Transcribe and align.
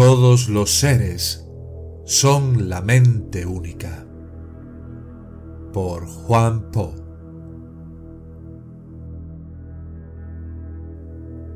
Todos 0.00 0.48
los 0.48 0.70
seres 0.78 1.46
son 2.06 2.70
la 2.70 2.80
mente 2.80 3.44
única. 3.44 4.06
Por 5.74 6.06
Juan 6.06 6.70
Po. 6.70 6.94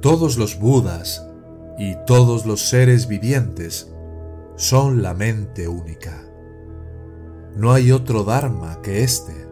Todos 0.03 0.37
los 0.37 0.61
Budas 0.61 1.27
y 1.79 1.97
todos 2.07 2.45
los 2.45 2.69
seres 2.69 3.09
vivientes 3.09 3.91
son 4.57 5.01
la 5.01 5.15
mente 5.15 5.67
única. 5.67 6.31
No 7.57 7.73
hay 7.73 7.93
otro 7.93 8.25
Dharma 8.25 8.83
que 8.83 9.05
éste. 9.05 9.49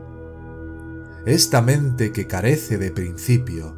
Esta 1.24 1.62
mente 1.62 2.12
que 2.12 2.26
carece 2.26 2.76
de 2.76 2.90
principio 2.90 3.74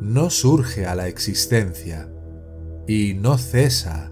no 0.00 0.28
surge 0.28 0.86
a 0.86 0.96
la 0.96 1.06
existencia 1.06 2.12
y 2.88 3.14
no 3.14 3.38
cesa 3.38 4.10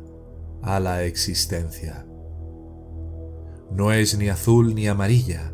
a 0.63 0.79
la 0.81 1.05
existencia. 1.05 2.07
No 3.71 3.93
es 3.93 4.17
ni 4.17 4.29
azul 4.29 4.75
ni 4.75 4.87
amarilla, 4.87 5.53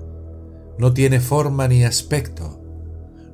no 0.79 0.93
tiene 0.93 1.21
forma 1.21 1.67
ni 1.67 1.85
aspecto, 1.85 2.63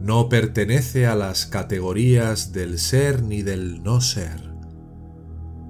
no 0.00 0.28
pertenece 0.28 1.06
a 1.06 1.14
las 1.14 1.47
categorías 1.47 2.52
del 2.52 2.78
ser 2.78 3.22
ni 3.22 3.42
del 3.42 3.83
no 3.83 4.00
ser, 4.00 4.55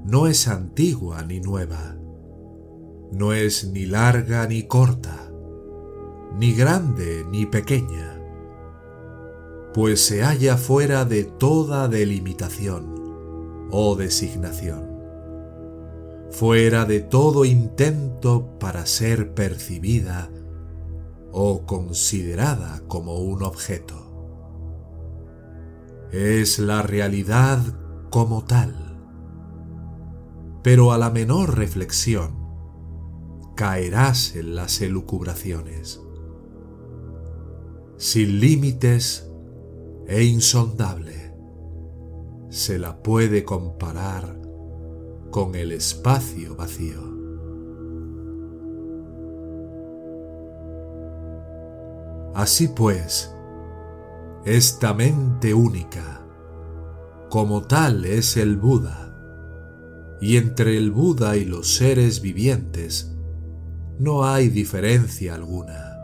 no 0.05 0.27
es 0.27 0.49
antigua 0.49 1.23
ni 1.23 1.41
nueva, 1.41 1.97
no 3.13 3.33
es 3.33 3.71
ni 3.71 3.87
larga 3.87 4.47
ni 4.47 4.65
corta, 4.65 5.31
ni 6.39 6.53
grande 6.53 7.25
ni 7.31 7.47
pequeña, 7.47 8.21
pues 9.73 10.01
se 10.05 10.23
halla 10.23 10.57
fuera 10.57 11.05
de 11.05 11.25
toda 11.25 11.89
delimitación 11.89 13.69
o 13.71 13.97
designación 13.97 14.94
fuera 16.35 16.85
de 16.85 16.99
todo 16.99 17.45
intento 17.45 18.59
para 18.59 18.87
ser 18.87 19.35
percibida 19.35 20.33
o 21.31 21.65
considerada 21.65 22.83
como 22.89 23.21
un 23.21 23.45
objeto. 23.45 23.95
Es 26.11 26.59
la 26.59 26.83
realidad 26.83 27.61
como 28.11 28.43
tal, 28.43 28.99
pero 30.65 30.91
a 30.91 30.99
la 30.99 31.11
menor 31.11 31.57
reflexión 31.57 32.33
caerás 33.55 34.35
en 34.35 34.57
las 34.57 34.81
elucubraciones. 34.81 36.03
Sin 37.97 38.41
límites 38.41 39.31
e 40.09 40.25
insondable, 40.25 41.33
se 42.49 42.81
la 42.81 43.05
puede 43.05 43.45
comparar 43.45 44.44
con 45.35 45.57
el 45.57 45.73
espacio 45.73 46.55
vacío. 46.55 47.03
Así 52.37 52.69
pues, 52.69 53.35
esta 54.45 54.95
mente 54.95 55.53
única, 55.53 56.25
como 57.31 57.63
tal 57.63 58.05
es 58.05 58.37
el 58.37 58.57
Buda, 58.57 59.13
y 60.21 60.37
entre 60.37 60.79
el 60.79 60.93
Buda 60.93 61.37
y 61.37 61.45
los 61.45 61.75
seres 61.75 62.21
vivientes 62.21 63.17
no 63.99 64.25
hay 64.25 64.51
diferencia 64.51 65.35
alguna. 65.35 65.99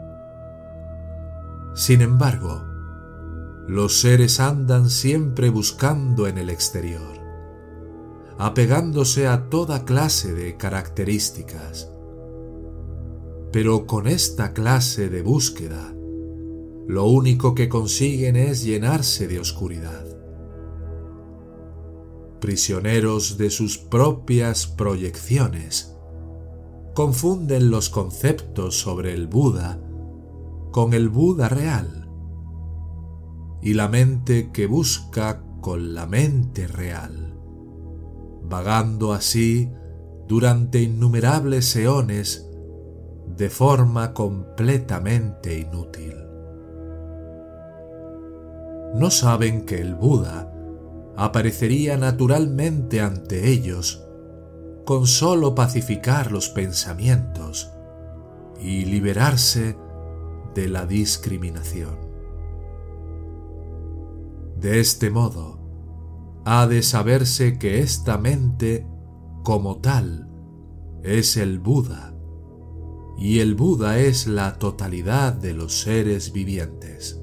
Sin 1.76 2.00
embargo, 2.00 2.64
los 3.68 4.00
seres 4.00 4.40
andan 4.40 4.90
siempre 4.90 5.50
buscando 5.50 6.26
en 6.26 6.36
el 6.36 6.50
exterior 6.50 7.19
apegándose 8.38 9.26
a 9.26 9.48
toda 9.48 9.84
clase 9.84 10.32
de 10.32 10.56
características. 10.56 11.90
Pero 13.52 13.86
con 13.86 14.06
esta 14.06 14.52
clase 14.52 15.08
de 15.08 15.22
búsqueda, 15.22 15.94
lo 16.86 17.06
único 17.06 17.54
que 17.54 17.68
consiguen 17.68 18.36
es 18.36 18.64
llenarse 18.64 19.28
de 19.28 19.38
oscuridad. 19.38 20.04
Prisioneros 22.40 23.36
de 23.38 23.50
sus 23.50 23.78
propias 23.78 24.66
proyecciones, 24.66 25.94
confunden 26.94 27.70
los 27.70 27.90
conceptos 27.90 28.80
sobre 28.80 29.14
el 29.14 29.26
Buda 29.26 29.80
con 30.70 30.94
el 30.94 31.08
Buda 31.08 31.48
real 31.48 32.08
y 33.62 33.74
la 33.74 33.88
mente 33.88 34.50
que 34.52 34.66
busca 34.66 35.42
con 35.60 35.94
la 35.94 36.06
mente 36.06 36.66
real 36.66 37.29
vagando 38.50 39.14
así 39.14 39.72
durante 40.28 40.82
innumerables 40.82 41.74
eones 41.76 42.50
de 43.36 43.48
forma 43.48 44.12
completamente 44.12 45.58
inútil. 45.58 46.16
No 48.94 49.10
saben 49.10 49.64
que 49.64 49.80
el 49.80 49.94
Buda 49.94 50.52
aparecería 51.16 51.96
naturalmente 51.96 53.00
ante 53.00 53.48
ellos 53.50 54.04
con 54.84 55.06
sólo 55.06 55.54
pacificar 55.54 56.32
los 56.32 56.48
pensamientos 56.48 57.70
y 58.60 58.84
liberarse 58.84 59.76
de 60.54 60.68
la 60.68 60.86
discriminación. 60.86 61.96
De 64.56 64.80
este 64.80 65.10
modo, 65.10 65.59
ha 66.44 66.66
de 66.66 66.82
saberse 66.82 67.58
que 67.58 67.80
esta 67.80 68.18
mente, 68.18 68.86
como 69.42 69.80
tal, 69.80 70.28
es 71.02 71.36
el 71.36 71.58
Buda, 71.58 72.14
y 73.18 73.40
el 73.40 73.54
Buda 73.54 73.98
es 73.98 74.26
la 74.26 74.58
totalidad 74.58 75.32
de 75.32 75.52
los 75.52 75.80
seres 75.80 76.32
vivientes. 76.32 77.20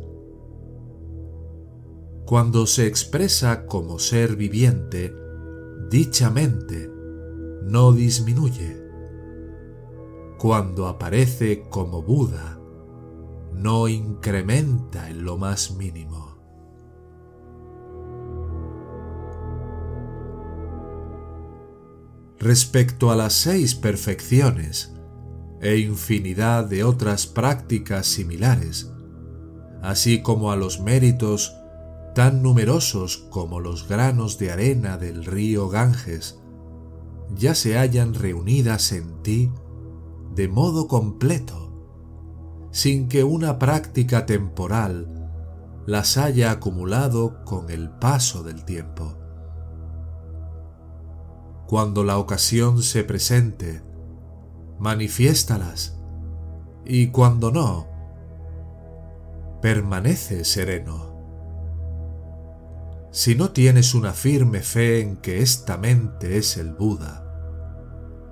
Cuando 2.25 2.67
se 2.67 2.87
expresa 2.87 3.65
como 3.65 3.99
ser 3.99 4.35
viviente, 4.35 5.13
dicha 5.89 6.29
mente 6.29 6.91
no 7.63 7.93
disminuye. 7.93 8.77
Cuando 10.37 10.87
aparece 10.87 11.67
como 11.69 12.01
Buda, 12.01 12.59
no 13.53 13.87
incrementa 13.87 15.09
en 15.09 15.23
lo 15.23 15.37
más 15.37 15.71
mínimo. 15.71 16.26
Respecto 22.39 23.11
a 23.11 23.15
las 23.15 23.33
seis 23.33 23.75
perfecciones 23.75 24.93
e 25.61 25.77
infinidad 25.77 26.65
de 26.65 26.83
otras 26.83 27.25
prácticas 27.25 28.05
similares, 28.05 28.91
así 29.81 30.21
como 30.21 30.51
a 30.51 30.55
los 30.55 30.79
méritos 30.79 31.55
tan 32.13 32.43
numerosos 32.43 33.17
como 33.29 33.59
los 33.59 33.87
granos 33.87 34.37
de 34.37 34.51
arena 34.51 34.97
del 34.97 35.25
río 35.25 35.69
Ganges, 35.69 36.39
ya 37.35 37.55
se 37.55 37.77
hallan 37.77 38.13
reunidas 38.13 38.91
en 38.91 39.21
ti 39.23 39.51
de 40.35 40.47
modo 40.47 40.87
completo, 40.87 41.73
sin 42.71 43.07
que 43.07 43.23
una 43.23 43.57
práctica 43.57 44.25
temporal 44.25 45.31
las 45.87 46.17
haya 46.17 46.51
acumulado 46.51 47.43
con 47.45 47.71
el 47.71 47.89
paso 47.89 48.43
del 48.43 48.63
tiempo 48.65 49.26
cuando 51.67 52.05
la 52.05 52.17
ocasión 52.17 52.81
se 52.81 53.03
presente, 53.03 53.81
manifiéstalas 54.79 55.99
y 56.85 57.07
cuando 57.07 57.51
no, 57.51 57.87
permanece 59.61 60.45
sereno. 60.45 61.13
Si 63.11 63.35
no 63.35 63.51
tienes 63.51 63.95
una 63.95 64.13
firme 64.13 64.61
fe 64.61 65.01
en 65.01 65.17
que 65.17 65.41
esta 65.41 65.77
mente 65.77 66.37
es 66.37 66.55
el 66.55 66.73
Buda 66.73 67.25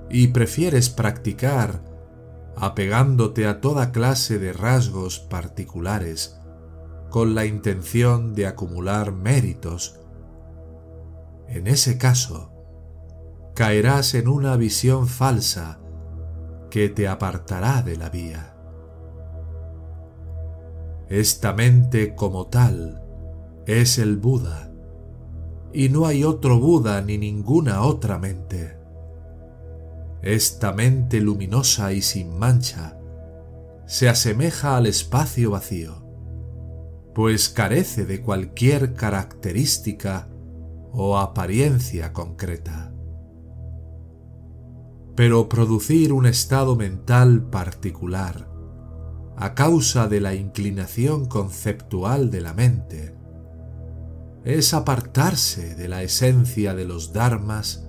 y 0.10 0.28
prefieres 0.28 0.90
practicar 0.90 1.84
apegándote 2.56 3.48
a 3.48 3.60
toda 3.60 3.92
clase 3.92 4.40
de 4.40 4.54
rasgos 4.54 5.20
particulares 5.20 6.40
con 7.10 7.36
la 7.36 7.46
intención 7.46 8.34
de 8.34 8.48
acumular 8.48 9.12
méritos 9.12 10.00
En 11.48 11.68
ese 11.68 11.98
caso, 11.98 12.55
caerás 13.56 14.14
en 14.16 14.28
una 14.28 14.58
visión 14.58 15.08
falsa 15.08 15.80
que 16.70 16.90
te 16.90 17.08
apartará 17.08 17.82
de 17.82 17.96
la 17.96 18.10
vía. 18.10 18.54
Esta 21.08 21.54
mente 21.54 22.16
como 22.16 22.48
tal 22.48 23.02
es 23.66 23.98
el 23.98 24.18
Buda, 24.18 24.74
y 25.72 25.88
no 25.88 26.06
hay 26.06 26.26
otro 26.26 26.60
Buda 26.60 27.02
ni 27.02 27.18
ninguna 27.18 27.82
otra 27.84 28.20
mente. 28.20 28.78
Esta 30.22 30.74
mente 30.74 31.22
luminosa 31.22 31.94
y 31.94 32.02
sin 32.02 32.38
mancha 32.38 33.00
se 33.86 34.10
asemeja 34.10 34.76
al 34.76 34.86
espacio 34.86 35.52
vacío, 35.52 36.04
pues 37.14 37.48
carece 37.48 38.06
de 38.06 38.22
cualquier 38.22 38.96
característica 38.96 40.28
o 40.92 41.18
apariencia 41.18 42.12
concreta. 42.12 42.85
Pero 45.16 45.48
producir 45.48 46.12
un 46.12 46.26
estado 46.26 46.76
mental 46.76 47.44
particular 47.44 48.50
a 49.38 49.54
causa 49.54 50.08
de 50.08 50.22
la 50.22 50.34
inclinación 50.34 51.26
conceptual 51.26 52.32
de 52.32 52.42
la 52.42 52.54
mente 52.54 53.16
es 54.46 54.74
apartarse 54.74 55.76
de 55.76 55.88
la 55.88 56.04
esencia 56.04 56.76
de 56.76 56.86
los 56.86 57.14
dharmas 57.14 57.88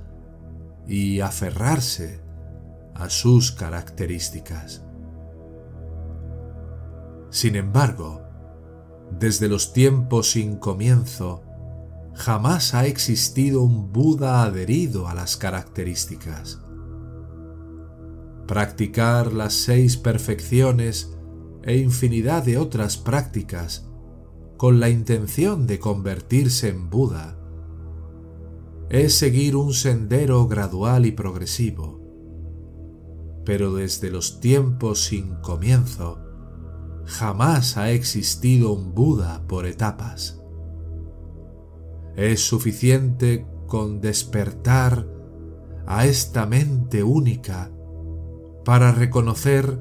y 0.88 1.20
aferrarse 1.20 2.20
a 2.94 3.10
sus 3.10 3.52
características. 3.52 4.82
Sin 7.30 7.56
embargo, 7.56 8.22
desde 9.10 9.48
los 9.48 9.72
tiempos 9.72 10.30
sin 10.30 10.56
comienzo, 10.56 11.42
jamás 12.14 12.72
ha 12.74 12.86
existido 12.86 13.62
un 13.62 13.92
Buda 13.92 14.42
adherido 14.42 15.08
a 15.08 15.14
las 15.14 15.36
características. 15.36 16.60
Practicar 18.46 19.32
las 19.32 19.54
seis 19.54 19.96
perfecciones 19.96 21.16
e 21.64 21.78
infinidad 21.78 22.44
de 22.44 22.58
otras 22.58 22.96
prácticas 22.96 23.88
con 24.56 24.78
la 24.78 24.88
intención 24.88 25.66
de 25.66 25.80
convertirse 25.80 26.68
en 26.68 26.88
Buda 26.88 27.38
es 28.88 29.14
seguir 29.14 29.56
un 29.56 29.74
sendero 29.74 30.46
gradual 30.46 31.06
y 31.06 31.12
progresivo, 31.12 32.00
pero 33.44 33.74
desde 33.74 34.10
los 34.10 34.38
tiempos 34.38 35.04
sin 35.06 35.34
comienzo 35.36 36.20
jamás 37.04 37.76
ha 37.76 37.90
existido 37.90 38.72
un 38.72 38.94
Buda 38.94 39.44
por 39.48 39.66
etapas. 39.66 40.40
Es 42.14 42.46
suficiente 42.46 43.44
con 43.66 44.00
despertar 44.00 45.08
a 45.86 46.06
esta 46.06 46.46
mente 46.46 47.02
única 47.02 47.72
para 48.66 48.90
reconocer 48.90 49.78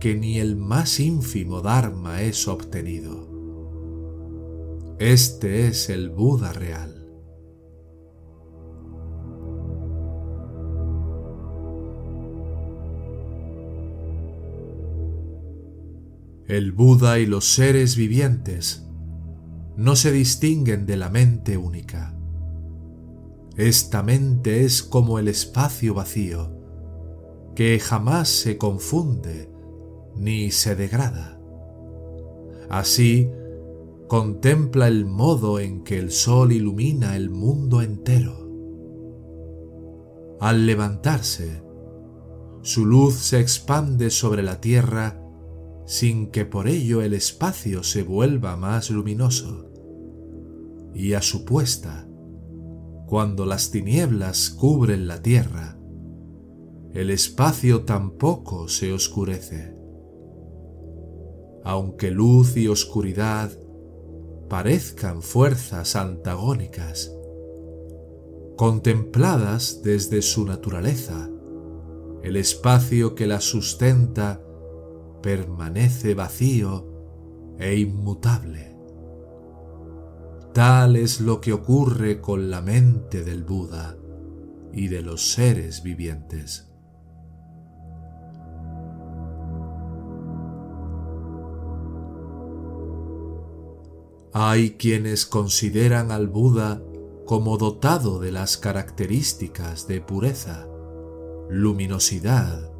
que 0.00 0.14
ni 0.14 0.38
el 0.38 0.56
más 0.56 1.00
ínfimo 1.00 1.60
Dharma 1.60 2.22
es 2.22 2.48
obtenido. 2.48 3.28
Este 4.98 5.68
es 5.68 5.90
el 5.90 6.08
Buda 6.08 6.54
real. 6.54 7.06
El 16.48 16.72
Buda 16.72 17.18
y 17.18 17.26
los 17.26 17.52
seres 17.52 17.96
vivientes 17.96 18.88
no 19.76 19.94
se 19.94 20.10
distinguen 20.10 20.86
de 20.86 20.96
la 20.96 21.10
mente 21.10 21.58
única. 21.58 22.18
Esta 23.58 24.02
mente 24.02 24.64
es 24.64 24.82
como 24.82 25.18
el 25.18 25.28
espacio 25.28 25.92
vacío, 25.92 26.55
que 27.56 27.80
jamás 27.80 28.28
se 28.28 28.58
confunde 28.58 29.50
ni 30.14 30.50
se 30.50 30.76
degrada. 30.76 31.40
Así, 32.68 33.30
contempla 34.08 34.86
el 34.88 35.06
modo 35.06 35.58
en 35.58 35.82
que 35.82 35.98
el 35.98 36.10
sol 36.10 36.52
ilumina 36.52 37.16
el 37.16 37.30
mundo 37.30 37.80
entero. 37.80 38.46
Al 40.38 40.66
levantarse, 40.66 41.62
su 42.60 42.84
luz 42.84 43.14
se 43.14 43.40
expande 43.40 44.10
sobre 44.10 44.42
la 44.42 44.60
tierra 44.60 45.22
sin 45.86 46.30
que 46.30 46.44
por 46.44 46.68
ello 46.68 47.00
el 47.00 47.14
espacio 47.14 47.82
se 47.82 48.02
vuelva 48.02 48.56
más 48.56 48.90
luminoso. 48.90 49.70
Y 50.94 51.14
a 51.14 51.22
su 51.22 51.44
puesta, 51.44 52.06
cuando 53.06 53.46
las 53.46 53.70
tinieblas 53.70 54.50
cubren 54.50 55.06
la 55.06 55.22
tierra, 55.22 55.75
el 56.96 57.10
espacio 57.10 57.84
tampoco 57.84 58.68
se 58.68 58.92
oscurece 58.92 59.76
aunque 61.66 62.12
luz 62.12 62.56
y 62.56 62.68
oscuridad 62.68 63.50
parezcan 64.48 65.20
fuerzas 65.20 65.96
antagónicas, 65.96 67.12
contempladas 68.56 69.82
desde 69.82 70.22
su 70.22 70.46
naturaleza, 70.46 71.28
el 72.22 72.36
espacio 72.36 73.16
que 73.16 73.26
las 73.26 73.42
sustenta 73.42 74.40
permanece 75.22 76.14
vacío 76.14 76.86
e 77.58 77.76
inmutable. 77.76 78.76
Tal 80.54 80.94
es 80.94 81.20
lo 81.20 81.40
que 81.40 81.52
ocurre 81.52 82.20
con 82.20 82.48
la 82.48 82.62
mente 82.62 83.24
del 83.24 83.42
Buda 83.42 83.96
y 84.72 84.86
de 84.86 85.02
los 85.02 85.32
seres 85.32 85.82
vivientes. 85.82 86.75
Hay 94.38 94.72
quienes 94.72 95.24
consideran 95.24 96.12
al 96.12 96.28
Buda 96.28 96.82
como 97.24 97.56
dotado 97.56 98.18
de 98.18 98.32
las 98.32 98.58
características 98.58 99.88
de 99.88 100.02
pureza, 100.02 100.68
luminosidad 101.48 102.70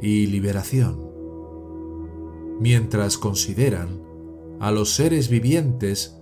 y 0.00 0.28
liberación, 0.28 1.10
mientras 2.58 3.18
consideran 3.18 4.02
a 4.60 4.70
los 4.70 4.94
seres 4.94 5.28
vivientes 5.28 6.18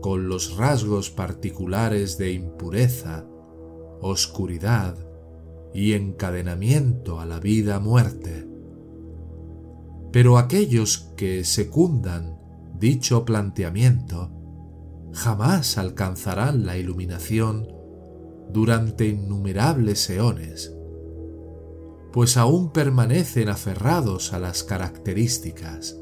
con 0.00 0.26
los 0.26 0.56
rasgos 0.56 1.10
particulares 1.10 2.16
de 2.16 2.32
impureza, 2.32 3.26
oscuridad 4.00 4.96
y 5.74 5.92
encadenamiento 5.92 7.20
a 7.20 7.26
la 7.26 7.40
vida-muerte. 7.40 8.48
Pero 10.12 10.38
aquellos 10.38 11.12
que 11.14 11.44
secundan 11.44 12.40
dicho 12.82 13.24
planteamiento, 13.24 14.32
jamás 15.12 15.78
alcanzarán 15.78 16.66
la 16.66 16.76
iluminación 16.76 17.68
durante 18.52 19.06
innumerables 19.06 20.10
eones, 20.10 20.76
pues 22.12 22.36
aún 22.36 22.72
permanecen 22.72 23.48
aferrados 23.50 24.32
a 24.32 24.40
las 24.40 24.64
características. 24.64 25.96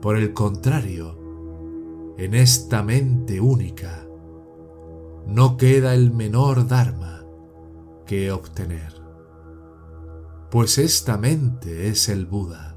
Por 0.00 0.16
el 0.16 0.32
contrario, 0.32 2.14
en 2.16 2.34
esta 2.34 2.84
mente 2.84 3.40
única 3.40 4.06
no 5.26 5.56
queda 5.56 5.94
el 5.94 6.12
menor 6.12 6.68
Dharma 6.68 7.26
que 8.06 8.30
obtener, 8.30 8.94
pues 10.52 10.78
esta 10.78 11.18
mente 11.18 11.88
es 11.88 12.08
el 12.08 12.26
Buda. 12.26 12.73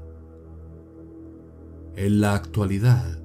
En 2.00 2.20
la 2.20 2.36
actualidad, 2.36 3.18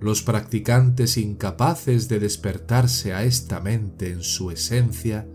los 0.00 0.22
practicantes 0.22 1.16
incapaces 1.16 2.08
de 2.08 2.18
despertarse 2.18 3.14
a 3.14 3.22
esta 3.22 3.60
mente 3.60 4.10
en 4.10 4.22
su 4.24 4.50
esencia 4.50 5.28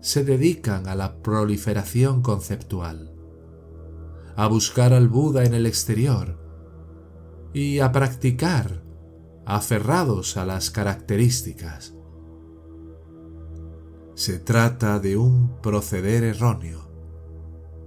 se 0.00 0.22
dedican 0.22 0.86
a 0.86 0.94
la 0.94 1.20
proliferación 1.20 2.22
conceptual, 2.22 3.12
a 4.36 4.46
buscar 4.46 4.92
al 4.92 5.08
Buda 5.08 5.44
en 5.44 5.54
el 5.54 5.66
exterior 5.66 6.38
y 7.52 7.80
a 7.80 7.90
practicar 7.90 8.84
aferrados 9.44 10.36
a 10.36 10.46
las 10.46 10.70
características. 10.70 11.94
Se 14.14 14.38
trata 14.38 15.00
de 15.00 15.16
un 15.16 15.60
proceder 15.60 16.22
erróneo 16.22 16.92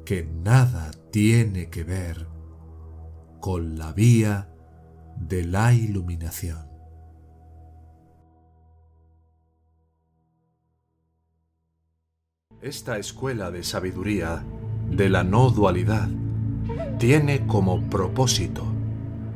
que 0.04 0.26
nada 0.26 0.92
tiene 1.12 1.70
que 1.70 1.86
ver 1.86 2.35
con 3.46 3.78
la 3.78 3.94
vía 3.94 4.50
de 5.20 5.46
la 5.46 5.72
iluminación. 5.72 6.68
Esta 12.60 12.98
escuela 12.98 13.52
de 13.52 13.64
sabiduría 13.64 14.44
de 14.90 15.10
la 15.10 15.24
no 15.24 15.52
dualidad 15.52 16.10
tiene 16.98 17.46
como 17.46 17.88
propósito 17.88 18.66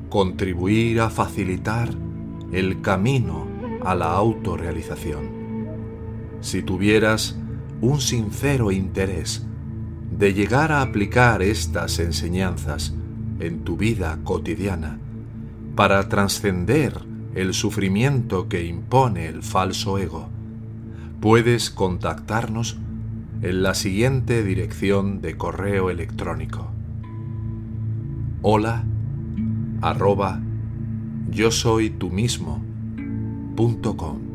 contribuir 0.10 1.02
a 1.02 1.12
facilitar 1.12 1.90
el 2.52 2.82
camino 2.82 3.46
a 3.86 3.94
la 3.94 4.14
autorrealización. 4.14 5.68
Si 6.42 6.64
tuvieras 6.64 7.38
un 7.80 8.02
sincero 8.02 8.72
interés 8.72 9.46
de 10.10 10.34
llegar 10.34 10.72
a 10.72 10.82
aplicar 10.82 11.44
estas 11.44 12.00
enseñanzas 12.00 12.96
en 13.40 13.64
tu 13.64 13.78
vida 13.78 14.20
cotidiana 14.24 15.00
para 15.76 16.10
trascender 16.10 16.94
el 17.36 17.54
sufrimiento 17.54 18.50
que 18.50 18.66
impone 18.66 19.28
el 19.28 19.44
falso 19.44 19.98
ego, 19.98 20.30
puedes 21.22 21.70
contactarnos 21.70 22.78
en 23.42 23.64
la 23.64 23.74
siguiente 23.74 24.44
dirección 24.44 25.22
de 25.22 25.38
correo 25.38 25.90
electrónico. 25.90 26.72
Hola 28.42 28.84
arroba 29.82 30.42
yo 31.30 31.52
soy 31.52 31.90
tú 31.90 32.10
mismo 32.10 32.62
punto 33.56 33.96
com. 33.96 34.29